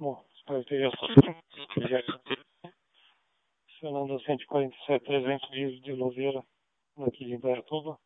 [0.01, 2.03] Bom, espero que esteja
[3.81, 6.41] Fernando 147, 300 de, de Louveira,
[7.05, 7.99] aqui de Indaiatuba.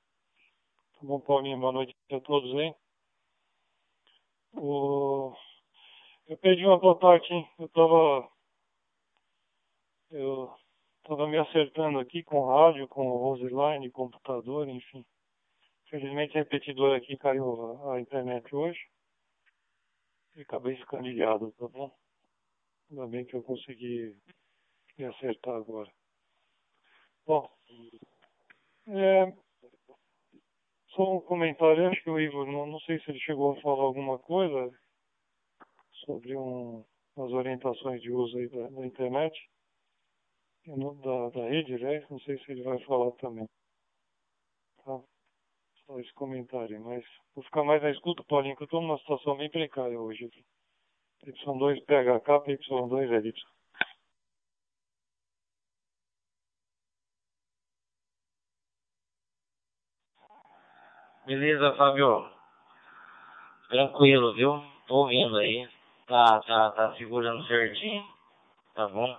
[0.95, 1.59] Tá bom, Paulinho?
[1.59, 2.75] Boa noite a todos aí.
[4.55, 5.35] O
[6.29, 6.99] eu perdi uma boa
[7.31, 7.47] hein?
[7.59, 8.31] Eu tava.
[10.11, 10.55] Eu
[11.05, 15.05] tava me acertando aqui com rádio, com Roseline, computador, enfim.
[15.91, 18.81] Felizmente a repetidora aqui caiu a, a internet hoje.
[20.37, 21.95] E acabei ficando ilhado, tá bom?
[22.91, 24.17] Ainda bem que eu consegui
[24.99, 25.91] me acertar agora.
[27.27, 27.49] Bom,
[28.89, 29.33] é,
[30.89, 33.85] só um comentário, acho que o Igor, não, não sei se ele chegou a falar
[33.85, 34.71] alguma coisa
[36.05, 36.85] sobre um,
[37.17, 39.51] as orientações de uso aí da, da internet,
[40.67, 42.07] da, da rede, né?
[42.11, 43.49] Não sei se ele vai falar também.
[45.93, 49.37] Só esse comentário, mas vou ficar mais na escuta, Paulinho, que eu estou numa situação
[49.37, 50.31] bem precária hoje.
[51.27, 53.35] Y2 PHK, Y2 LY.
[61.27, 62.27] Beleza, Fábio.
[63.69, 64.65] Tranquilo, viu?
[64.87, 65.69] Tô ouvindo aí.
[66.07, 68.03] Tá, tá, tá segurando certinho.
[68.75, 69.15] Tá bom?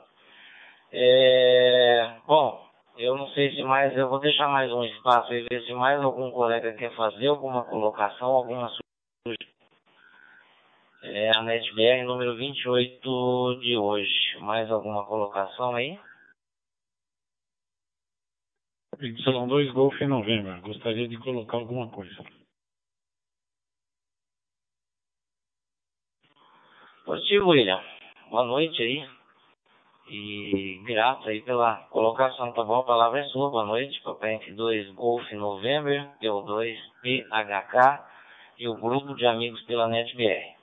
[0.91, 2.19] É...
[2.25, 2.67] Bom,
[2.97, 6.01] eu não sei se mais, eu vou deixar mais um espaço aí, ver se mais
[6.01, 8.83] algum colega quer fazer alguma colocação, alguma sugestão.
[11.03, 14.37] É a NetBR número 28 de hoje.
[14.39, 15.99] Mais alguma colocação aí?
[18.99, 20.61] Y2 Golf em novembro.
[20.61, 22.23] Gostaria de colocar alguma coisa.
[27.03, 27.83] Positivo, William.
[28.29, 29.22] Boa noite aí.
[30.15, 32.81] E grato aí pela colocação, tá bom?
[32.81, 33.49] A palavra é sua.
[33.49, 33.99] Boa noite.
[34.03, 38.05] Papai 2 Golf November, P2 PHK
[38.59, 40.55] e o grupo de amigos pela NetBR.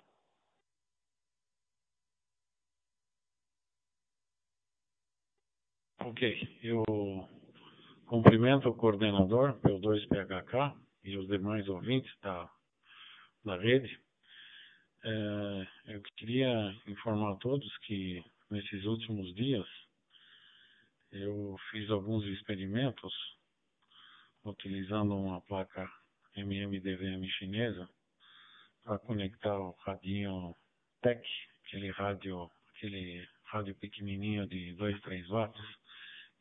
[6.04, 6.84] Ok, eu
[8.10, 10.74] Cumprimento o coordenador, P2PHK,
[11.04, 12.50] e os demais ouvintes da,
[13.44, 14.00] da rede.
[15.04, 18.20] É, eu queria informar a todos que
[18.50, 19.66] nesses últimos dias
[21.12, 23.12] eu fiz alguns experimentos
[24.44, 25.90] utilizando uma placa
[26.36, 27.88] MMDVM chinesa
[28.82, 30.54] para conectar o radinho
[31.02, 31.22] TEC,
[31.64, 35.62] aquele rádio, aquele rádio pequenininho de 2, 3 watts,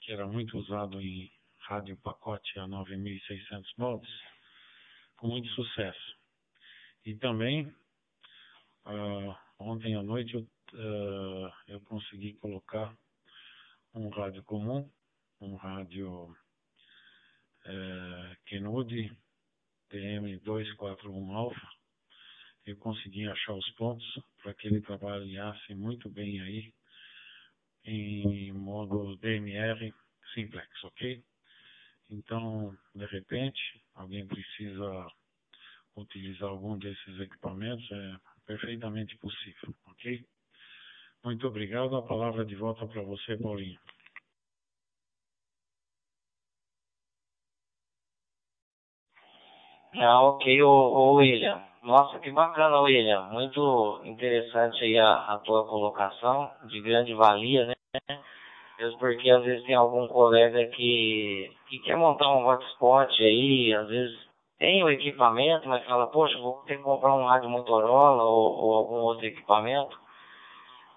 [0.01, 4.09] que era muito usado em rádio pacote a 9.600 volts,
[5.17, 6.17] com muito sucesso.
[7.05, 7.67] E também,
[8.85, 12.95] uh, ontem à noite, eu, uh, eu consegui colocar
[13.93, 14.89] um rádio comum,
[15.41, 16.35] um rádio
[17.65, 19.11] uh, Kenude
[19.91, 21.69] TM241 Alpha.
[22.65, 24.05] Eu consegui achar os pontos
[24.43, 26.73] para que ele trabalhasse muito bem aí
[27.83, 29.93] em modo DMR
[30.33, 31.23] simplex, ok?
[32.09, 33.59] Então, de repente,
[33.95, 35.07] alguém precisa
[35.95, 40.25] utilizar algum desses equipamentos, é perfeitamente possível, ok?
[41.23, 41.95] Muito obrigado.
[41.95, 43.79] A palavra de volta para você, Paulinho.
[49.95, 51.61] Ah, ok, ô, ô William.
[51.83, 53.23] Nossa, que bacana, William.
[53.31, 57.73] Muito interessante aí a, a tua colocação, de grande valia, né?
[58.77, 63.87] Mesmo porque às vezes tem algum colega que, que quer montar um hotspot aí, às
[63.87, 64.17] vezes
[64.57, 68.75] tem o equipamento, mas fala, poxa, vou ter que comprar um rádio Motorola ou, ou
[68.75, 69.99] algum outro equipamento.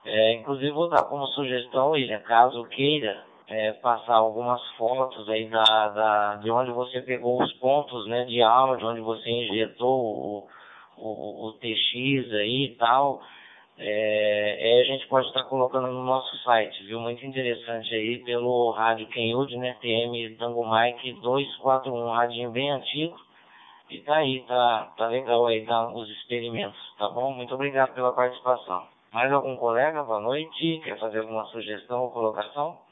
[0.04, 5.88] É, inclusive vou dar como sugestão, William, caso queira, é, passar algumas fotos aí da,
[5.88, 10.48] da, de onde você pegou os pontos né, de áudio, onde você injetou o,
[10.96, 13.22] o, o TX aí e tal
[13.78, 17.00] é, é, a gente pode estar colocando no nosso site, viu?
[17.00, 19.76] Muito interessante aí pelo rádio Kenwood, né?
[19.80, 23.16] TM Tango Mike 241, rádio bem antigo.
[23.90, 27.32] E tá aí, tá, tá legal aí, tá, os experimentos, tá bom?
[27.32, 28.86] Muito obrigado pela participação.
[29.12, 30.02] Mais algum colega?
[30.02, 30.80] Boa noite.
[30.82, 32.82] Quer fazer alguma sugestão ou colocação?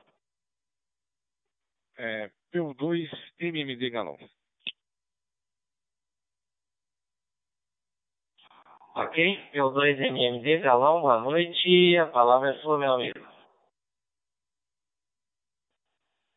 [1.97, 3.09] É, PU2
[3.39, 4.19] MMD Galão.
[8.95, 9.51] Ok?
[9.55, 11.97] P2MMD, Galão, boa noite.
[11.97, 13.19] A palavra é sua, meu amigo.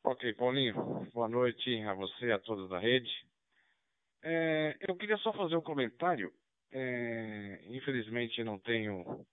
[0.05, 0.75] Ok, Paulinho.
[1.13, 3.11] Boa noite a você e a todos da rede.
[4.23, 6.31] É, eu queria só fazer um comentário.
[6.71, 9.25] É, infelizmente não tenho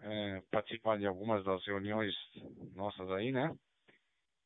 [0.00, 2.14] é, participado de algumas das reuniões
[2.74, 3.54] nossas aí, né?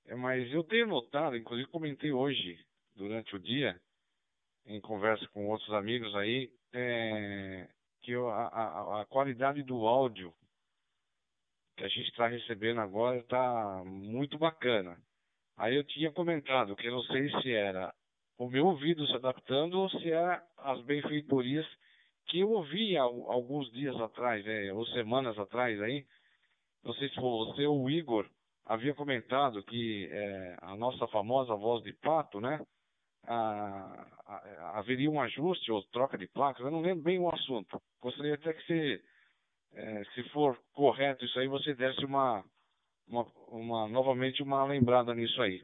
[0.07, 2.59] É, mas eu tenho notado, inclusive comentei hoje,
[2.95, 3.81] durante o dia,
[4.67, 7.69] em conversa com outros amigos aí, é,
[8.03, 10.35] que a, a, a qualidade do áudio
[11.77, 14.99] que a gente está recebendo agora está muito bacana.
[15.57, 17.95] Aí eu tinha comentado que eu não sei se era
[18.39, 21.67] o meu ouvido se adaptando ou se era as benfeitorias
[22.27, 26.05] que eu ouvi alguns dias atrás, é, ou semanas atrás aí.
[26.85, 28.29] Não sei se foi você ou o Igor
[28.67, 32.61] havia comentado que é, a nossa famosa voz de pato, né?
[33.25, 37.81] a, a, haveria um ajuste ou troca de placas, eu não lembro bem o assunto.
[38.01, 39.03] Gostaria até que você
[39.75, 42.45] é, se for correto isso aí, você desse uma,
[43.07, 45.63] uma, uma novamente uma lembrada nisso aí.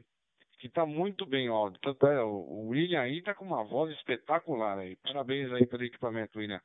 [0.59, 1.79] Que está muito bem áudio.
[1.81, 4.95] Tanto é, o William aí tá com uma voz espetacular aí.
[4.97, 6.61] Parabéns aí pelo equipamento, William.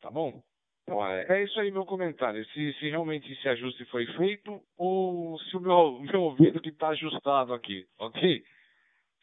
[0.00, 0.42] Tá bom?
[0.82, 2.44] Então, é isso aí meu comentário.
[2.46, 6.88] Se, se realmente esse ajuste foi feito ou se o meu, meu ouvido que está
[6.88, 8.44] ajustado aqui, ok?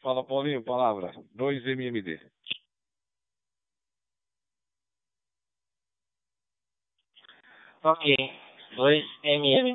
[0.02, 1.14] Fala, Paulinho, palavra.
[1.38, 2.20] 2MMD.
[7.82, 8.16] Ok,
[8.76, 9.06] 2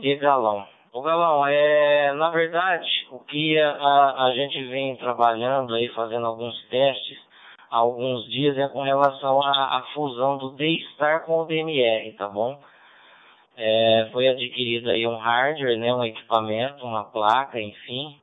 [0.00, 0.77] de galão.
[0.92, 6.60] O galão, é, na verdade, o que a, a gente vem trabalhando aí, fazendo alguns
[6.68, 7.18] testes
[7.70, 12.28] há alguns dias, é com relação à, à fusão do D-Star com o DMR, tá
[12.28, 12.58] bom?
[13.56, 18.18] É, foi adquirido aí um hardware, né, um equipamento, uma placa, enfim,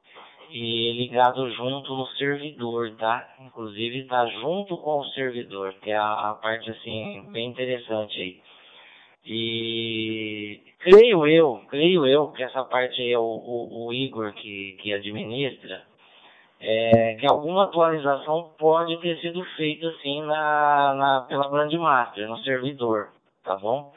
[0.50, 3.28] e ligado junto no servidor, tá?
[3.42, 8.42] Inclusive tá junto com o servidor, que é a, a parte assim bem interessante aí.
[9.26, 14.94] E creio eu, creio eu que essa parte é o, o, o Igor que, que
[14.94, 15.82] administra,
[16.60, 23.10] é, que alguma atualização pode ter sido feita assim na, na, pela Grandmaster, no servidor,
[23.44, 23.94] tá bom?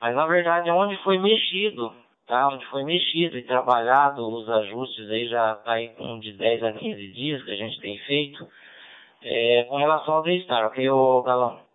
[0.00, 1.92] Mas na verdade onde foi mexido,
[2.26, 2.48] tá?
[2.48, 6.72] Onde foi mexido e trabalhado os ajustes aí já tá aí com de 10 a
[6.72, 8.48] 15 dias que a gente tem feito,
[9.22, 11.69] é, com relação ao D-Star, ok, ô Galão?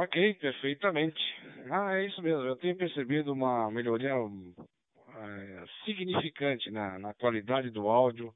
[0.00, 1.20] Ok, perfeitamente.
[1.68, 2.44] Ah, é isso mesmo.
[2.44, 8.32] Eu tenho percebido uma melhoria é, significante na, na qualidade do áudio.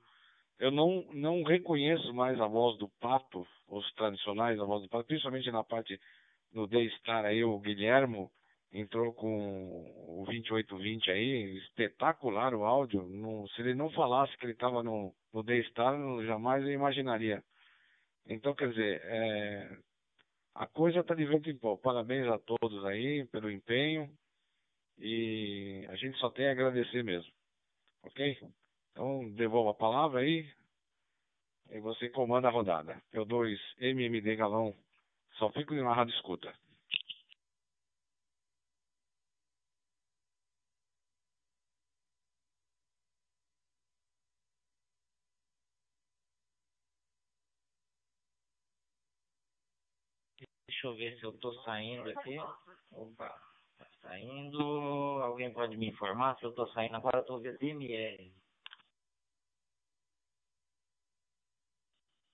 [0.58, 5.06] Eu não, não reconheço mais a voz do Pato, os tradicionais, a voz do Pato,
[5.06, 5.96] principalmente na parte
[6.52, 8.28] do D-Star aí, o Guilhermo
[8.72, 13.06] entrou com o 2820 aí, espetacular o áudio.
[13.08, 15.94] Não, se ele não falasse que ele estava no, no D-Star,
[16.24, 17.40] jamais eu imaginaria.
[18.26, 19.78] Então, quer dizer, é,
[20.54, 21.76] a coisa está de vento em pó.
[21.76, 24.10] Parabéns a todos aí pelo empenho.
[24.98, 27.32] E a gente só tem a agradecer mesmo.
[28.04, 28.38] Ok?
[28.90, 30.46] Então, devolvo a palavra aí.
[31.70, 33.00] E você comanda a rodada.
[33.12, 34.74] Eu 2 MMD Galão.
[35.38, 36.52] Só fico na rádio escuta.
[50.82, 52.36] Deixa eu ver se eu tô saindo aqui.
[52.90, 53.28] Opa,
[53.78, 54.60] tá saindo.
[55.22, 57.18] Alguém pode me informar se eu tô saindo agora?
[57.18, 58.32] Eu tô vendo DMR.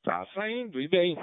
[0.02, 1.14] Tá saindo, e bem.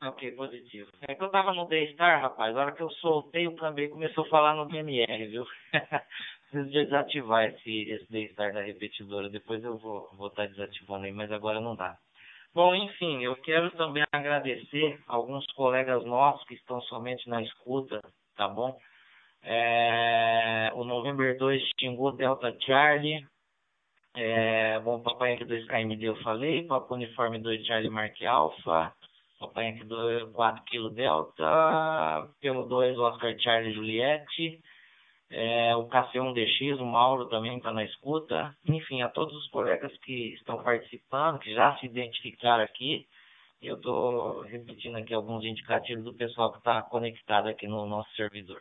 [0.00, 0.88] Ok, positivo.
[1.08, 2.56] É que eu tava no D-Star, rapaz.
[2.56, 5.44] A hora que eu soltei o câmbio começou a falar no DMR, viu?
[6.54, 9.28] Preciso desativar esse, esse da repetidora.
[9.28, 11.98] Depois eu vou estar vou tá desativando aí, mas agora não dá.
[12.54, 18.00] Bom, enfim, eu quero também agradecer alguns colegas nossos que estão somente na escuta,
[18.36, 18.78] tá bom?
[19.42, 23.26] É, o November 2 xingou Delta Charlie.
[24.16, 26.68] É, bom, Papai Yankee 2 KMD eu falei.
[26.68, 28.94] Papai Uniforme 2 Charlie Mark Alpha.
[29.40, 32.30] Papai Yankee 2 4 Kilo Delta.
[32.40, 34.62] Pelo 2 Oscar Charlie Juliette
[35.36, 38.56] é, o KC1DX, o Mauro também está na escuta.
[38.68, 43.04] Enfim, a todos os colegas que estão participando, que já se identificaram aqui.
[43.60, 48.60] Eu estou repetindo aqui alguns indicativos do pessoal que está conectado aqui no nosso servidor.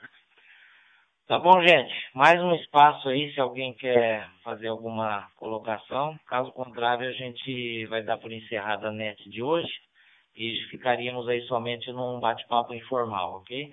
[1.27, 1.93] Tá bom, gente?
[2.15, 6.17] Mais um espaço aí, se alguém quer fazer alguma colocação.
[6.25, 9.71] Caso contrário, a gente vai dar por encerrada a net de hoje
[10.35, 13.71] e ficaríamos aí somente num bate-papo informal, ok?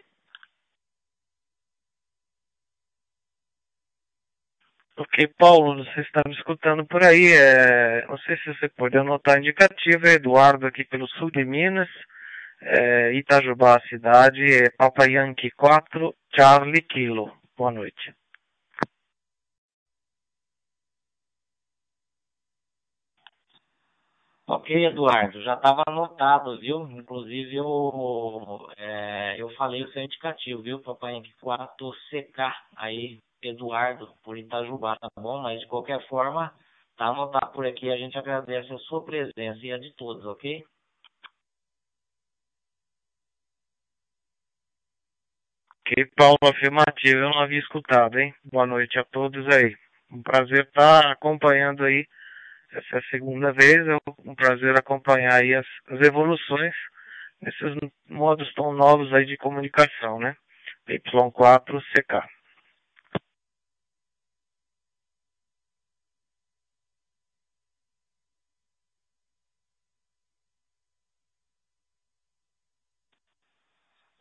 [5.00, 7.32] Ok, Paulo, você está me escutando por aí.
[7.32, 10.06] É, não sei se você pode anotar indicativo.
[10.06, 11.88] É Eduardo aqui pelo sul de Minas.
[12.60, 14.44] É, Itajubá, a cidade.
[14.44, 17.32] É Papa Yankee 4, Charlie Kilo.
[17.56, 18.14] Boa noite.
[24.46, 26.82] Ok, Eduardo, já estava anotado, viu?
[26.90, 30.78] Inclusive eu, é, eu falei o seu indicativo, viu?
[30.80, 35.40] Papai Yankee 4 CK aí Eduardo por Itajubá, tá bom?
[35.42, 36.52] Mas de qualquer forma,
[36.96, 37.90] tá anotado por aqui.
[37.90, 40.64] A gente agradece a sua presença e a de todos, ok?
[45.80, 47.18] Ok, Paulo, afirmativo.
[47.18, 48.34] Eu não havia escutado, hein?
[48.44, 49.74] Boa noite a todos aí.
[50.10, 52.06] Um prazer estar acompanhando aí.
[52.72, 53.86] Essa segunda vez.
[53.88, 56.74] É um prazer acompanhar aí as, as evoluções
[57.40, 57.76] nesses
[58.08, 60.36] modos tão novos aí de comunicação, né?
[60.88, 62.39] Y4CK.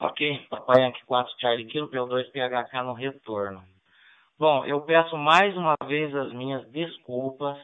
[0.02, 3.62] Ok, Papai Yankee 4 Charlie Kilo, P2 PHK no retorno.
[4.40, 7.58] Bom, eu peço mais uma vez as minhas desculpas,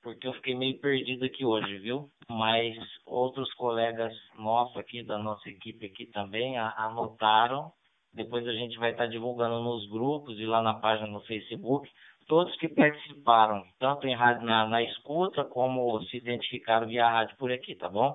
[0.00, 2.08] porque eu fiquei meio perdido aqui hoje, viu?
[2.30, 7.72] Mas outros colegas nossos aqui, da nossa equipe aqui também, anotaram.
[8.14, 11.90] Depois a gente vai estar divulgando nos grupos e lá na página no Facebook,
[12.28, 17.50] todos que participaram, tanto em rádio, na, na escuta, como se identificaram via rádio por
[17.50, 18.14] aqui, tá bom?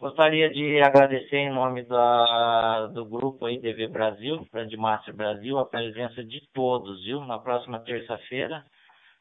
[0.00, 4.46] Gostaria de agradecer em nome da, do grupo aí DV Brasil,
[4.78, 7.20] Master Brasil, a presença de todos, viu?
[7.26, 8.64] Na próxima terça-feira,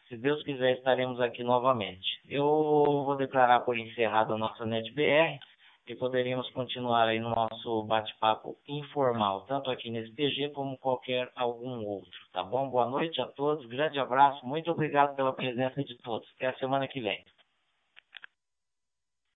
[0.08, 2.08] se Deus quiser, estaremos aqui novamente.
[2.30, 5.38] Eu vou declarar por encerrado a nossa NetBR
[5.86, 11.84] e poderíamos continuar aí no nosso bate-papo informal, tanto aqui nesse PG como qualquer algum
[11.86, 12.70] outro, tá bom?
[12.70, 16.26] Boa noite a todos, grande abraço, muito obrigado pela presença de todos.
[16.38, 17.22] Até a semana que vem.